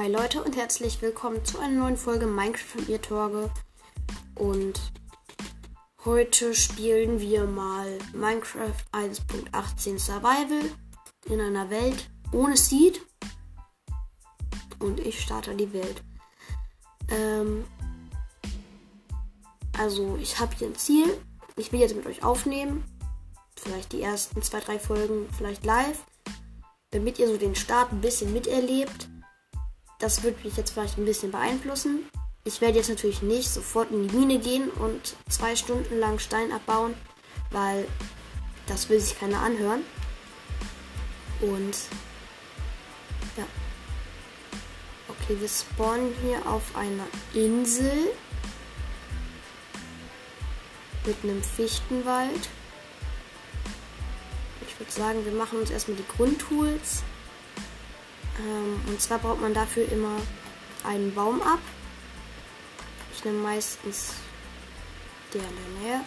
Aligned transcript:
Hi 0.00 0.10
Leute 0.10 0.42
und 0.42 0.56
herzlich 0.56 1.02
willkommen 1.02 1.44
zu 1.44 1.58
einer 1.58 1.78
neuen 1.78 1.98
Folge 1.98 2.26
Minecraft 2.26 2.64
von 2.64 2.88
ihr 2.88 3.02
Torge. 3.02 3.50
Und 4.34 4.80
heute 6.06 6.54
spielen 6.54 7.20
wir 7.20 7.44
mal 7.44 7.98
Minecraft 8.14 8.72
1.18 8.92 9.98
Survival 9.98 10.62
in 11.26 11.38
einer 11.38 11.68
Welt 11.68 12.08
ohne 12.32 12.56
Seed. 12.56 13.02
Und 14.78 15.00
ich 15.00 15.20
starte 15.20 15.54
die 15.54 15.70
Welt. 15.74 16.02
Ähm, 17.10 17.66
also 19.76 20.16
ich 20.16 20.40
habe 20.40 20.56
hier 20.56 20.68
ein 20.68 20.76
Ziel. 20.76 21.14
Ich 21.56 21.72
will 21.72 21.80
jetzt 21.80 21.94
mit 21.94 22.06
euch 22.06 22.24
aufnehmen. 22.24 22.84
Vielleicht 23.54 23.92
die 23.92 24.00
ersten 24.00 24.40
zwei, 24.40 24.60
drei 24.60 24.78
Folgen, 24.78 25.28
vielleicht 25.36 25.66
live. 25.66 26.06
Damit 26.90 27.18
ihr 27.18 27.28
so 27.28 27.36
den 27.36 27.54
Start 27.54 27.92
ein 27.92 28.00
bisschen 28.00 28.32
miterlebt 28.32 29.10
das 30.00 30.22
wird 30.22 30.42
mich 30.44 30.56
jetzt 30.56 30.72
vielleicht 30.72 30.98
ein 30.98 31.04
bisschen 31.04 31.30
beeinflussen. 31.30 32.08
Ich 32.44 32.60
werde 32.60 32.78
jetzt 32.78 32.88
natürlich 32.88 33.22
nicht 33.22 33.50
sofort 33.50 33.90
in 33.90 34.08
die 34.08 34.16
Mine 34.16 34.38
gehen 34.38 34.70
und 34.70 35.14
zwei 35.28 35.54
Stunden 35.54 36.00
lang 36.00 36.18
Stein 36.18 36.52
abbauen, 36.52 36.94
weil 37.50 37.86
das 38.66 38.88
will 38.88 38.98
sich 38.98 39.18
keiner 39.18 39.40
anhören. 39.40 39.82
Und 41.42 41.76
ja. 43.36 43.44
Okay, 45.08 45.36
wir 45.38 45.48
spawnen 45.48 46.14
hier 46.22 46.46
auf 46.50 46.74
einer 46.74 47.06
Insel 47.34 48.10
mit 51.04 51.16
einem 51.22 51.42
Fichtenwald. 51.42 52.48
Ich 54.66 54.78
würde 54.80 54.92
sagen, 54.92 55.24
wir 55.26 55.32
machen 55.32 55.60
uns 55.60 55.70
erstmal 55.70 55.98
die 55.98 56.16
Grundtools. 56.16 57.02
Ähm, 58.40 58.80
und 58.86 59.00
zwar 59.00 59.18
baut 59.18 59.40
man 59.40 59.52
dafür 59.52 59.90
immer 59.90 60.16
einen 60.84 61.14
Baum 61.14 61.42
ab. 61.42 61.60
Ich 63.14 63.24
nehme 63.24 63.38
meistens 63.38 64.14
der 65.34 65.42
in 65.42 65.48
der 65.48 65.82
Nähe. 65.82 66.00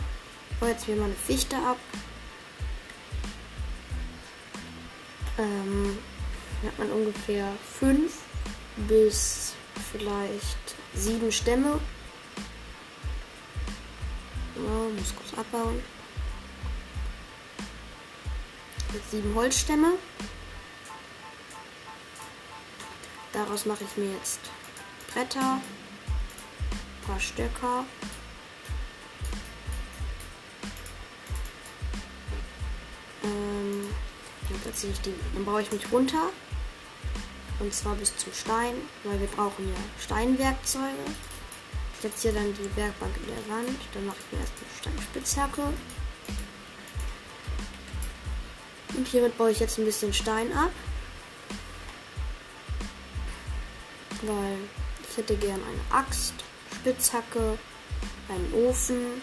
Baue 0.59 0.69
jetzt 0.69 0.85
hier 0.85 0.95
mal 0.95 1.05
eine 1.05 1.13
Fichte 1.13 1.55
ab. 1.57 1.77
Ähm, 5.37 5.97
dann 6.61 6.71
hat 6.71 6.79
man 6.79 6.91
ungefähr 6.91 7.51
fünf 7.79 8.19
bis 8.87 9.53
vielleicht 9.91 10.75
sieben 10.95 11.31
Stämme. 11.31 11.79
Ja, 14.55 14.89
muss 14.97 15.15
kurz 15.15 15.39
abbauen. 15.39 15.81
Jetzt 18.93 19.11
sieben 19.11 19.33
Holzstämme. 19.35 19.93
Daraus 23.33 23.65
mache 23.65 23.83
ich 23.83 23.97
mir 23.97 24.11
jetzt 24.13 24.39
Bretter, 25.11 25.59
ein 25.59 27.07
paar 27.07 27.19
Stöcker. 27.19 27.83
Ähm, 33.23 33.89
dann, 34.49 35.13
dann 35.33 35.45
baue 35.45 35.63
ich 35.63 35.71
mich 35.71 35.91
runter. 35.91 36.29
Und 37.59 37.73
zwar 37.73 37.95
bis 37.95 38.15
zum 38.17 38.33
Stein, 38.33 38.75
weil 39.03 39.19
wir 39.19 39.27
brauchen 39.27 39.67
ja 39.67 39.79
Steinwerkzeuge. 40.03 41.05
Ich 41.95 42.01
setze 42.01 42.29
hier 42.29 42.39
dann 42.39 42.53
die 42.53 42.75
Werkbank 42.75 43.15
in 43.17 43.27
der 43.27 43.55
Wand. 43.55 43.79
Dann 43.93 44.05
mache 44.05 44.17
ich 44.19 44.31
mir 44.31 44.41
erst 44.41 44.53
eine 44.57 44.95
Steinspitzhacke. 44.95 45.61
Und 48.95 49.07
hiermit 49.07 49.37
baue 49.37 49.51
ich 49.51 49.59
jetzt 49.59 49.79
ein 49.79 49.85
bisschen 49.85 50.13
Stein 50.13 50.53
ab. 50.53 50.71
Weil 54.27 54.57
ich 55.09 55.17
hätte 55.17 55.35
gern 55.35 55.59
eine 55.61 55.99
Axt, 55.99 56.33
Spitzhacke, 56.75 57.57
einen 58.29 58.53
Ofen. 58.53 59.21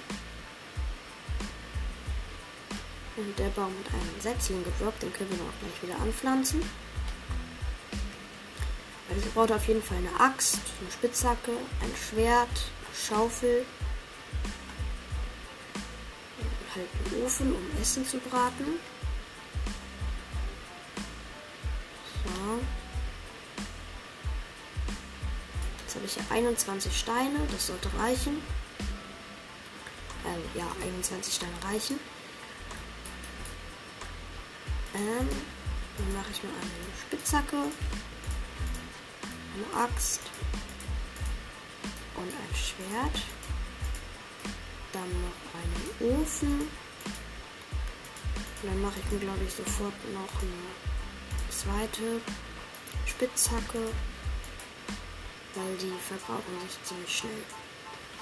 Und 3.16 3.38
der 3.38 3.48
Baum 3.48 3.72
hat 3.84 3.94
einen 3.94 4.20
Setzling 4.20 4.64
gedroppt, 4.64 5.02
den 5.02 5.12
können 5.12 5.30
wir 5.30 5.38
noch 5.38 5.52
gleich 5.60 5.82
wieder 5.82 6.00
anpflanzen. 6.00 6.62
Also 9.08 9.26
ich 9.26 9.34
brauche 9.34 9.54
auf 9.54 9.66
jeden 9.66 9.82
Fall 9.82 9.98
eine 9.98 10.20
Axt, 10.20 10.60
eine 10.80 10.90
Spitzhacke, 10.90 11.50
ein 11.50 11.92
Schwert, 11.96 12.48
eine 12.48 12.96
Schaufel 12.96 13.66
und 16.38 16.76
halt 16.76 16.88
einen 17.12 17.24
Ofen, 17.24 17.52
um 17.52 17.82
Essen 17.82 18.06
zu 18.06 18.18
braten. 18.18 18.78
21 26.30 26.96
Steine, 26.96 27.38
das 27.50 27.66
sollte 27.66 27.88
reichen. 27.98 28.40
Äh, 30.24 30.58
ja, 30.58 30.66
21 30.82 31.34
Steine 31.34 31.52
reichen. 31.64 31.98
Ähm, 34.94 35.28
dann 35.98 36.14
mache 36.14 36.30
ich 36.32 36.42
mir 36.42 36.50
eine 36.50 37.00
Spitzhacke, 37.06 37.56
eine 39.54 39.84
Axt 39.84 40.20
und 42.16 42.28
ein 42.28 42.54
Schwert. 42.54 43.22
Dann 44.92 45.08
noch 45.22 45.40
einen 45.54 46.20
Ofen. 46.20 46.60
Und 48.62 48.70
dann 48.70 48.82
mache 48.82 49.00
ich 49.00 49.12
mir, 49.12 49.20
glaube 49.20 49.44
ich, 49.46 49.54
sofort 49.54 49.94
noch 50.12 50.42
eine 50.42 51.50
zweite 51.50 52.20
Spitzhacke 53.06 53.78
weil 55.54 55.76
die 55.76 55.92
verbrauchen 56.06 56.60
sich 56.66 56.82
ziemlich 56.84 57.16
schnell. 57.16 57.42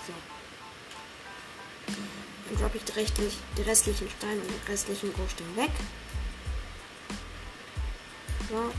So. 0.06 0.12
Dann 2.48 2.58
droppe 2.58 2.78
ich 2.78 3.12
die, 3.12 3.30
die 3.56 3.62
restlichen 3.62 4.08
Steine 4.08 4.40
und 4.40 4.50
die 4.50 4.70
restlichen 4.70 5.12
Großsteine 5.12 5.56
weg. 5.56 5.70
So. 8.48 8.72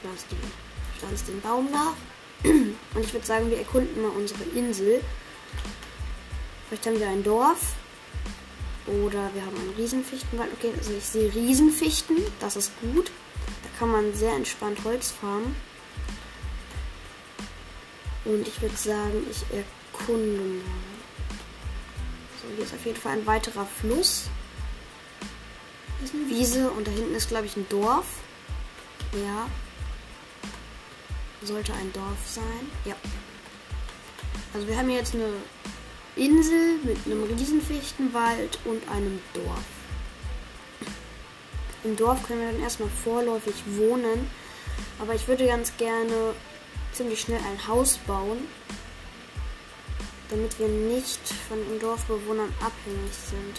Pflanzt, 0.00 0.26
die, 0.30 0.98
pflanzt 0.98 1.28
den 1.28 1.40
Baum 1.40 1.70
nach. 1.70 1.94
Und 2.44 3.04
ich 3.04 3.12
würde 3.12 3.26
sagen, 3.26 3.50
wir 3.50 3.58
erkunden 3.58 4.00
mal 4.00 4.12
unsere 4.12 4.44
Insel. 4.54 5.02
Vielleicht 6.68 6.86
haben 6.86 6.98
wir 6.98 7.08
ein 7.08 7.22
Dorf. 7.22 7.74
Oder 8.86 9.30
wir 9.34 9.44
haben 9.44 9.56
einen 9.56 9.74
Riesenfichtenwald. 9.76 10.50
Okay, 10.54 10.72
also 10.76 10.92
ich 10.92 11.04
sehe 11.04 11.34
Riesenfichten. 11.34 12.16
Das 12.38 12.56
ist 12.56 12.72
gut. 12.80 13.10
Da 13.62 13.78
kann 13.78 13.90
man 13.90 14.14
sehr 14.14 14.32
entspannt 14.32 14.78
Holz 14.84 15.10
farmen. 15.10 15.54
Und 18.30 18.46
ich 18.46 18.62
würde 18.62 18.76
sagen, 18.76 19.26
ich 19.28 19.42
erkunde 19.50 20.40
mal. 20.40 20.62
So, 22.40 22.54
hier 22.54 22.64
ist 22.64 22.74
auf 22.74 22.86
jeden 22.86 22.96
Fall 22.96 23.14
ein 23.14 23.26
weiterer 23.26 23.66
Fluss. 23.66 24.28
Hier 25.98 26.06
ist 26.06 26.14
eine 26.14 26.28
Wiese 26.28 26.70
und 26.70 26.86
da 26.86 26.92
hinten 26.92 27.14
ist, 27.16 27.28
glaube 27.28 27.46
ich, 27.46 27.56
ein 27.56 27.66
Dorf. 27.68 28.06
Ja. 29.12 29.48
Sollte 31.42 31.72
ein 31.74 31.92
Dorf 31.92 32.18
sein. 32.24 32.70
Ja. 32.84 32.94
Also 34.54 34.68
wir 34.68 34.78
haben 34.78 34.88
hier 34.88 34.98
jetzt 34.98 35.16
eine 35.16 35.32
Insel 36.14 36.78
mit 36.84 36.98
einem 37.06 37.24
Riesenfichtenwald 37.24 38.60
und 38.64 38.88
einem 38.90 39.18
Dorf. 39.34 39.64
Im 41.82 41.96
Dorf 41.96 42.22
können 42.28 42.42
wir 42.42 42.52
dann 42.52 42.62
erstmal 42.62 42.90
vorläufig 42.90 43.56
wohnen. 43.66 44.30
Aber 45.00 45.16
ich 45.16 45.26
würde 45.26 45.46
ganz 45.46 45.76
gerne 45.78 46.34
ziemlich 47.00 47.22
schnell 47.22 47.40
ein 47.40 47.66
Haus 47.66 47.96
bauen, 48.06 48.46
damit 50.28 50.58
wir 50.58 50.68
nicht 50.68 51.20
von 51.48 51.56
den 51.56 51.80
Dorfbewohnern 51.80 52.52
abhängig 52.60 53.14
sind. 53.14 53.56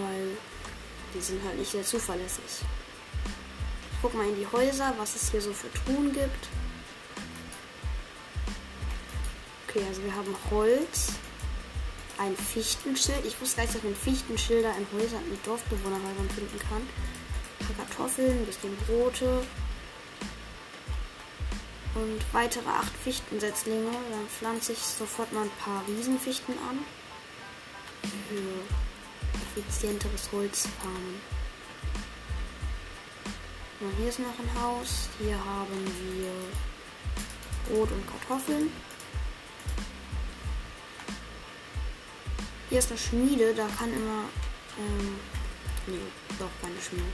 Weil 0.00 0.36
die 1.12 1.20
sind 1.20 1.42
halt 1.44 1.58
nicht 1.58 1.72
sehr 1.72 1.82
zuverlässig. 1.82 2.44
Ich 2.54 3.98
guck 4.00 4.14
mal 4.14 4.28
in 4.28 4.36
die 4.36 4.46
Häuser, 4.46 4.94
was 4.98 5.16
es 5.16 5.32
hier 5.32 5.40
so 5.40 5.52
für 5.52 5.66
Truhen 5.72 6.12
gibt. 6.12 6.48
Okay, 9.66 9.82
also 9.88 10.00
wir 10.04 10.14
haben 10.14 10.36
Holz, 10.52 11.14
ein 12.18 12.36
Fichtenschild. 12.36 13.26
Ich 13.26 13.40
wusste 13.40 13.56
gar 13.56 13.62
nicht, 13.64 13.74
dass 13.74 13.82
man 13.82 13.96
Fichtenschilder 13.96 14.76
in 14.76 14.86
Häusern 14.96 15.28
mit 15.28 15.44
Dorfbewohnerhäusern 15.44 16.30
finden 16.30 16.58
kann. 16.68 16.88
Kartoffeln, 17.76 18.38
ein 18.38 18.46
bisschen 18.46 18.76
Brote, 18.86 19.42
und 21.94 22.20
weitere 22.32 22.68
acht 22.68 22.92
Fichtensetzlinge. 23.04 23.90
Dann 23.90 24.28
pflanze 24.28 24.72
ich 24.72 24.78
sofort 24.78 25.32
mal 25.32 25.44
ein 25.44 25.50
paar 25.58 25.82
Riesenfichten 25.86 26.54
an. 26.68 26.78
Für 28.28 29.60
effizienteres 29.60 30.30
Holzfarmen. 30.32 31.20
Und 33.80 33.92
hier 33.98 34.08
ist 34.08 34.20
noch 34.20 34.38
ein 34.38 34.62
Haus. 34.62 35.08
Hier 35.18 35.36
haben 35.44 35.84
wir 36.14 36.32
Brot 37.68 37.90
und 37.90 38.06
Kartoffeln. 38.06 38.70
Hier 42.68 42.78
ist 42.78 42.90
eine 42.90 42.98
Schmiede, 42.98 43.54
da 43.54 43.66
kann 43.76 43.92
immer. 43.92 44.24
Ähm, 44.78 45.16
nee, 45.86 45.98
doch 46.38 46.48
keine 46.62 46.80
Schmiede. 46.80 47.04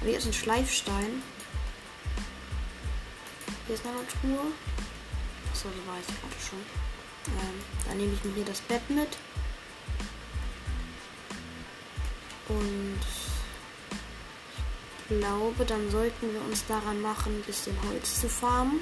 Aber 0.00 0.10
hier 0.10 0.18
ist 0.18 0.26
ein 0.26 0.32
Schleifstein. 0.32 1.22
Hier 3.68 3.74
ist 3.74 3.84
eine 3.84 3.96
Truhe. 4.06 4.50
Achso, 5.52 5.68
so 5.68 5.86
war 5.86 5.98
ich 6.00 6.06
gerade 6.06 6.40
schon. 6.40 6.58
Ähm, 7.26 7.62
dann 7.86 7.98
nehme 7.98 8.14
ich 8.14 8.24
mir 8.24 8.32
hier 8.32 8.46
das 8.46 8.62
Bett 8.62 8.80
mit. 8.88 9.08
Und 12.48 12.98
ich 14.96 15.18
glaube, 15.20 15.66
dann 15.66 15.90
sollten 15.90 16.32
wir 16.32 16.40
uns 16.40 16.64
daran 16.64 17.02
machen, 17.02 17.36
ein 17.36 17.42
bisschen 17.42 17.76
Holz 17.86 18.22
zu 18.22 18.30
farmen. 18.30 18.80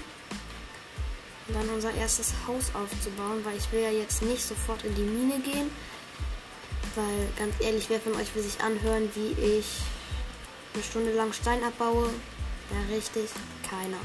Und 1.49 1.55
dann 1.57 1.69
unser 1.71 1.93
erstes 1.93 2.33
Haus 2.47 2.71
aufzubauen, 2.73 3.45
weil 3.45 3.57
ich 3.57 3.73
will 3.73 3.83
ja 3.83 3.91
jetzt 3.91 4.23
nicht 4.23 4.47
sofort 4.47 4.85
in 4.85 4.95
die 4.95 5.03
Mine 5.03 5.41
gehen. 5.41 5.69
Weil 6.95 7.27
ganz 7.37 7.57
ehrlich, 7.59 7.87
wer 7.89 7.99
von 7.99 8.15
euch 8.15 8.33
will 8.37 8.43
sich 8.45 8.61
anhören, 8.61 9.11
wie 9.17 9.33
ich 9.33 9.67
eine 10.75 10.83
Stunde 10.85 11.13
lang 11.13 11.33
Stein 11.33 11.65
abbaue? 11.65 12.09
Ja, 12.71 12.95
richtig, 12.95 13.31
keiner. 13.69 13.99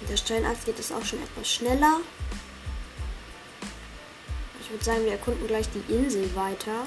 Mit 0.00 0.10
der 0.10 0.16
Steinaxt 0.16 0.64
geht 0.66 0.78
es 0.78 0.92
auch 0.92 1.04
schon 1.04 1.22
etwas 1.22 1.48
schneller. 1.48 2.00
Ich 4.60 4.70
würde 4.70 4.84
sagen, 4.84 5.04
wir 5.04 5.12
erkunden 5.12 5.46
gleich 5.46 5.66
die 5.70 5.92
Insel 5.92 6.34
weiter. 6.34 6.86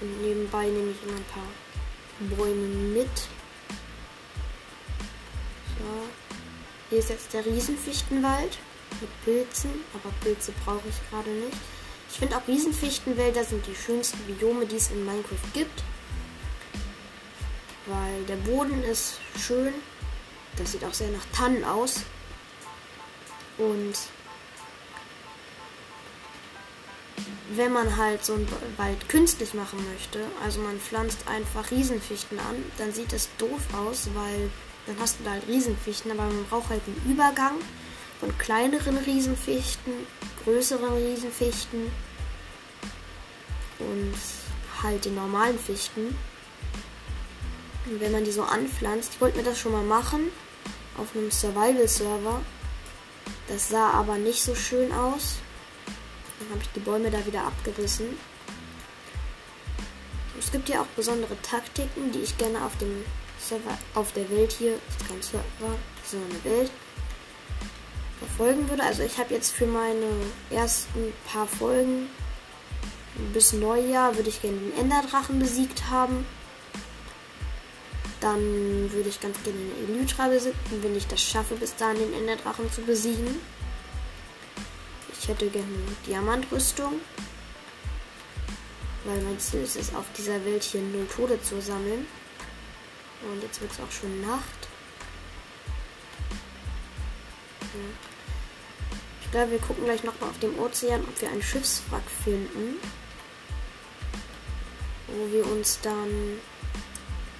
Und 0.00 0.22
nebenbei 0.22 0.66
nehme 0.66 0.90
ich 0.90 1.02
immer 1.02 1.16
ein 1.16 1.24
paar 1.24 2.36
Bäume 2.36 2.66
mit. 2.66 3.16
So. 5.78 6.08
Hier 6.90 6.98
ist 6.98 7.10
jetzt 7.10 7.32
der 7.32 7.46
Riesenfichtenwald 7.46 8.58
mit 9.00 9.24
Pilzen, 9.24 9.70
aber 9.94 10.12
Pilze 10.20 10.52
brauche 10.64 10.88
ich 10.88 11.10
gerade 11.10 11.30
nicht. 11.30 11.56
Ich 12.10 12.18
finde 12.18 12.36
auch 12.36 12.46
Riesenfichtenwälder 12.46 13.44
sind 13.44 13.66
die 13.66 13.74
schönsten 13.74 14.18
Biome, 14.26 14.66
die 14.66 14.76
es 14.76 14.90
in 14.90 15.04
Minecraft 15.04 15.52
gibt. 15.52 15.82
Weil 17.86 18.22
der 18.24 18.36
Boden 18.36 18.82
ist 18.82 19.18
schön. 19.38 19.74
Das 20.56 20.72
sieht 20.72 20.84
auch 20.84 20.94
sehr 20.94 21.10
nach 21.10 21.24
Tannen 21.32 21.64
aus. 21.64 22.02
Und 23.58 23.94
wenn 27.50 27.72
man 27.72 27.96
halt 27.96 28.24
so 28.24 28.34
einen 28.34 28.48
Wald 28.76 29.08
künstlich 29.08 29.54
machen 29.54 29.78
möchte, 29.92 30.20
also 30.42 30.60
man 30.60 30.78
pflanzt 30.80 31.28
einfach 31.28 31.70
Riesenfichten 31.70 32.38
an, 32.38 32.56
dann 32.78 32.92
sieht 32.92 33.12
es 33.12 33.28
doof 33.38 33.62
aus, 33.74 34.08
weil 34.14 34.50
dann 34.86 34.96
hast 34.98 35.20
du 35.20 35.24
da 35.24 35.32
halt 35.32 35.46
Riesenfichten, 35.48 36.10
aber 36.10 36.24
man 36.24 36.44
braucht 36.46 36.70
halt 36.70 36.82
einen 36.86 37.12
Übergang 37.12 37.54
von 38.20 38.36
kleineren 38.38 38.96
Riesenfichten, 38.98 39.92
größeren 40.44 40.94
Riesenfichten 40.94 41.90
und 43.78 44.14
halt 44.82 45.04
den 45.04 45.14
normalen 45.14 45.58
Fichten. 45.58 46.16
Wenn 47.86 48.12
man 48.12 48.24
die 48.24 48.32
so 48.32 48.42
anpflanzt, 48.42 49.14
ich 49.14 49.20
wollte 49.20 49.38
mir 49.38 49.44
das 49.44 49.58
schon 49.58 49.72
mal 49.72 49.82
machen 49.82 50.30
auf 50.96 51.14
einem 51.14 51.30
Survival-Server. 51.30 52.40
Das 53.48 53.68
sah 53.68 53.90
aber 53.90 54.16
nicht 54.16 54.42
so 54.42 54.54
schön 54.54 54.90
aus. 54.92 55.36
Dann 56.38 56.50
habe 56.50 56.60
ich 56.62 56.70
die 56.70 56.80
Bäume 56.80 57.10
da 57.10 57.24
wieder 57.26 57.44
abgerissen. 57.44 58.18
Es 60.38 60.50
gibt 60.50 60.68
ja 60.68 60.82
auch 60.82 60.86
besondere 60.96 61.40
Taktiken, 61.42 62.12
die 62.12 62.20
ich 62.20 62.36
gerne 62.38 62.64
auf 62.64 62.76
dem 62.78 63.04
Server, 63.38 63.76
auf 63.94 64.12
der 64.12 64.28
Welt 64.30 64.52
hier, 64.52 64.74
ist 64.74 65.08
kein 65.08 65.22
Server, 65.22 65.76
ist 66.04 66.14
eine 66.14 66.56
Welt, 66.56 66.70
verfolgen 68.18 68.68
würde. 68.68 68.82
Also 68.82 69.02
ich 69.02 69.18
habe 69.18 69.34
jetzt 69.34 69.52
für 69.52 69.66
meine 69.66 70.06
ersten 70.50 71.12
paar 71.26 71.46
Folgen 71.46 72.08
bis 73.32 73.52
Neujahr 73.52 74.16
würde 74.16 74.28
ich 74.28 74.42
gerne 74.42 74.58
den 74.58 74.76
Enderdrachen 74.78 75.38
besiegt 75.38 75.88
haben. 75.90 76.26
Dann 78.24 78.90
würde 78.90 79.10
ich 79.10 79.20
ganz 79.20 79.36
gerne 79.42 79.58
den 79.58 79.96
Elytra 79.96 80.28
besiegen, 80.28 80.56
wenn 80.80 80.96
ich 80.96 81.06
das 81.06 81.20
schaffe, 81.20 81.56
bis 81.56 81.76
dahin 81.76 81.98
den 81.98 82.14
Enderdrachen 82.14 82.72
zu 82.72 82.80
besiegen. 82.80 83.38
Ich 85.20 85.28
hätte 85.28 85.50
gerne 85.50 85.68
Diamantrüstung. 86.06 87.02
Weil 89.04 89.20
mein 89.20 89.38
Ziel 89.38 89.60
ist 89.60 89.76
es, 89.76 89.94
auf 89.94 90.06
dieser 90.16 90.42
Welt 90.46 90.62
hier 90.62 90.80
null 90.80 91.06
Tode 91.14 91.38
zu 91.42 91.60
sammeln. 91.60 92.06
Und 93.30 93.42
jetzt 93.42 93.60
wird 93.60 93.72
es 93.72 93.80
auch 93.80 93.92
schon 93.92 94.22
Nacht. 94.22 94.68
Ich 99.20 99.30
glaube, 99.32 99.50
wir 99.50 99.58
gucken 99.58 99.84
gleich 99.84 100.02
nochmal 100.02 100.30
auf 100.30 100.38
dem 100.38 100.58
Ozean, 100.58 101.02
ob 101.02 101.20
wir 101.20 101.28
einen 101.28 101.42
Schiffswrack 101.42 102.08
finden. 102.24 102.78
Wo 105.08 105.30
wir 105.30 105.46
uns 105.46 105.78
dann 105.82 106.40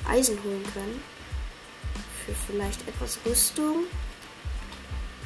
Eisen 0.08 0.42
holen 0.42 0.64
können. 0.72 1.02
Für 2.24 2.34
vielleicht 2.46 2.86
etwas 2.88 3.18
Rüstung. 3.26 3.84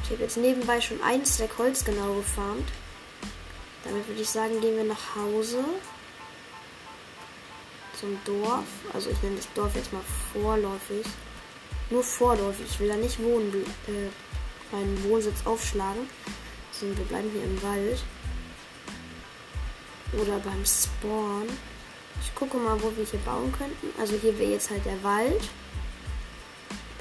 Ich 0.03 0.11
habe 0.11 0.23
jetzt 0.23 0.37
nebenbei 0.37 0.81
schon 0.81 1.01
ein 1.03 1.25
Stack 1.25 1.57
Holz 1.57 1.85
genau 1.85 2.15
gefarmt. 2.15 2.67
Damit 3.83 4.07
würde 4.07 4.21
ich 4.21 4.29
sagen, 4.29 4.59
gehen 4.59 4.75
wir 4.75 4.83
nach 4.83 5.15
Hause. 5.15 5.63
Zum 7.99 8.17
Dorf. 8.25 8.65
Also 8.93 9.09
ich 9.09 9.21
nenne 9.21 9.35
das 9.35 9.51
Dorf 9.53 9.75
jetzt 9.75 9.93
mal 9.93 10.01
vorläufig. 10.33 11.05
Nur 11.89 12.03
vorläufig. 12.03 12.65
Ich 12.69 12.79
will 12.79 12.87
da 12.87 12.95
nicht 12.95 13.21
wohnen, 13.21 13.53
äh, 13.87 14.75
meinen 14.75 15.03
Wohnsitz 15.03 15.45
aufschlagen. 15.45 16.09
Sondern 16.71 16.97
wir 16.97 17.05
bleiben 17.05 17.29
hier 17.31 17.43
im 17.43 17.61
Wald. 17.61 18.03
Oder 20.13 20.39
beim 20.39 20.65
Spawn. 20.65 21.47
Ich 22.21 22.35
gucke 22.35 22.57
mal, 22.57 22.81
wo 22.81 22.95
wir 22.95 23.05
hier 23.05 23.19
bauen 23.19 23.51
könnten. 23.51 23.87
Also 23.99 24.15
hier 24.15 24.37
wäre 24.37 24.51
jetzt 24.51 24.69
halt 24.69 24.85
der 24.85 25.01
Wald. 25.03 25.41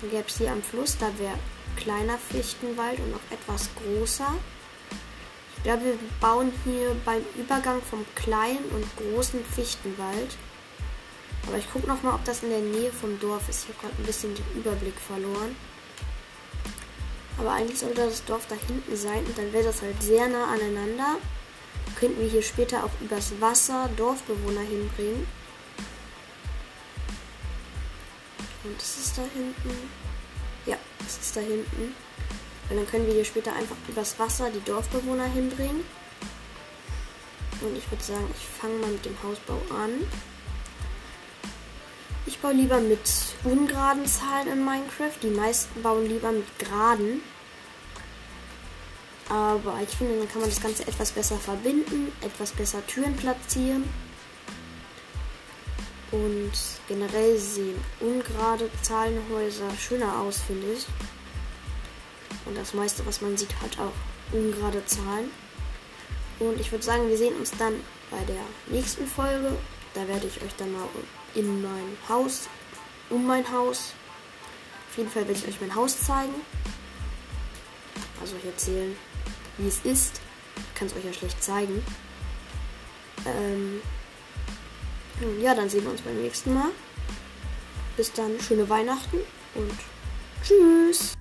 Dann 0.00 0.10
gäbe 0.10 0.24
es 0.26 0.38
hier 0.38 0.52
am 0.52 0.62
Fluss, 0.62 0.96
da 0.98 1.06
wäre 1.18 1.38
kleiner 1.76 2.18
Fichtenwald 2.18 2.98
und 3.00 3.10
noch 3.12 3.30
etwas 3.30 3.68
großer. 3.74 4.32
Ich 5.56 5.62
glaube, 5.64 5.84
wir 5.84 5.98
bauen 6.20 6.52
hier 6.64 6.94
beim 7.04 7.22
Übergang 7.36 7.82
vom 7.82 8.04
kleinen 8.14 8.64
und 8.70 8.84
großen 8.96 9.44
Fichtenwald. 9.44 10.36
Aber 11.46 11.56
ich 11.56 11.70
gucke 11.72 11.88
noch 11.88 12.02
mal, 12.02 12.14
ob 12.14 12.24
das 12.24 12.42
in 12.42 12.50
der 12.50 12.60
Nähe 12.60 12.92
vom 12.92 13.18
Dorf 13.18 13.48
ist. 13.48 13.64
Ich 13.64 13.68
habe 13.70 13.80
gerade 13.80 14.02
ein 14.02 14.06
bisschen 14.06 14.34
den 14.34 14.44
Überblick 14.54 14.98
verloren. 15.00 15.56
Aber 17.38 17.52
eigentlich 17.52 17.78
sollte 17.78 18.02
das 18.02 18.24
Dorf 18.24 18.46
da 18.48 18.56
hinten 18.66 18.96
sein 18.96 19.24
und 19.24 19.38
dann 19.38 19.52
wäre 19.52 19.64
das 19.64 19.82
halt 19.82 20.00
sehr 20.02 20.28
nah 20.28 20.46
aneinander 20.46 21.16
könnten 21.98 22.20
wir 22.20 22.28
hier 22.28 22.42
später 22.42 22.84
auch 22.84 22.90
übers 23.00 23.32
Wasser 23.40 23.90
Dorfbewohner 23.96 24.60
hinbringen. 24.60 25.26
Und 28.64 28.76
das 28.76 28.98
ist 28.98 29.18
da 29.18 29.22
hinten. 29.22 29.90
Ja, 30.66 30.76
das 30.98 31.18
ist 31.18 31.36
da 31.36 31.40
hinten. 31.40 31.94
Und 32.70 32.76
dann 32.76 32.86
können 32.86 33.06
wir 33.06 33.14
hier 33.14 33.24
später 33.24 33.54
einfach 33.54 33.76
übers 33.88 34.18
Wasser 34.18 34.50
die 34.50 34.62
Dorfbewohner 34.64 35.24
hinbringen. 35.24 35.84
Und 37.60 37.76
ich 37.76 37.90
würde 37.90 38.04
sagen, 38.04 38.26
ich 38.36 38.60
fange 38.60 38.74
mal 38.78 38.90
mit 38.90 39.04
dem 39.04 39.16
Hausbau 39.22 39.60
an. 39.74 39.90
Ich 42.26 42.38
baue 42.38 42.52
lieber 42.52 42.78
mit 42.78 43.10
ungeraden 43.42 44.06
Zahlen 44.06 44.48
in 44.48 44.64
Minecraft. 44.64 45.18
Die 45.22 45.30
meisten 45.30 45.82
bauen 45.82 46.06
lieber 46.06 46.30
mit 46.30 46.58
geraden. 46.58 47.22
Aber 49.28 49.78
ich 49.82 49.90
finde, 49.90 50.18
dann 50.18 50.28
kann 50.28 50.40
man 50.40 50.50
das 50.50 50.60
Ganze 50.60 50.86
etwas 50.86 51.10
besser 51.10 51.36
verbinden, 51.36 52.12
etwas 52.22 52.52
besser 52.52 52.86
Türen 52.86 53.14
platzieren. 53.16 53.84
Und 56.10 56.52
generell 56.88 57.36
sehen 57.38 57.78
ungerade 58.00 58.70
Zahlenhäuser 58.82 59.70
schöner 59.78 60.20
aus, 60.20 60.38
finde 60.38 60.72
ich. 60.72 60.86
Und 62.46 62.56
das 62.56 62.72
meiste, 62.72 63.04
was 63.04 63.20
man 63.20 63.36
sieht, 63.36 63.54
hat 63.60 63.78
auch 63.78 63.92
ungerade 64.32 64.84
Zahlen. 64.86 65.30
Und 66.38 66.58
ich 66.58 66.72
würde 66.72 66.84
sagen, 66.84 67.08
wir 67.08 67.18
sehen 67.18 67.36
uns 67.36 67.50
dann 67.50 67.74
bei 68.10 68.24
der 68.24 68.40
nächsten 68.68 69.06
Folge. 69.06 69.54
Da 69.92 70.08
werde 70.08 70.26
ich 70.26 70.42
euch 70.42 70.54
dann 70.56 70.72
mal 70.72 70.88
in 71.34 71.60
mein 71.62 71.96
Haus, 72.08 72.48
um 73.10 73.26
mein 73.26 73.50
Haus. 73.52 73.92
Auf 74.90 74.96
jeden 74.96 75.10
Fall 75.10 75.26
werde 75.28 75.40
ich 75.40 75.48
euch 75.48 75.60
mein 75.60 75.74
Haus 75.74 76.00
zeigen. 76.00 76.34
Also 78.20 78.36
euch 78.36 78.44
erzählen, 78.44 78.96
wie 79.58 79.68
es 79.68 79.80
ist. 79.84 80.20
Ich 80.56 80.78
kann 80.78 80.88
es 80.88 80.94
euch 80.94 81.04
ja 81.04 81.12
schlecht 81.12 81.42
zeigen. 81.42 81.84
Ähm, 83.26 83.80
ja, 85.40 85.54
dann 85.54 85.68
sehen 85.68 85.84
wir 85.84 85.90
uns 85.90 86.02
beim 86.02 86.20
nächsten 86.20 86.54
Mal. 86.54 86.70
Bis 87.96 88.12
dann, 88.12 88.38
schöne 88.40 88.68
Weihnachten 88.68 89.18
und 89.54 89.72
tschüss. 90.42 91.17